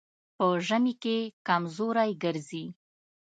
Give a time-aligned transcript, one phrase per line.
[0.37, 1.17] په ژمي کې
[1.47, 2.65] کمزوری ګرځي.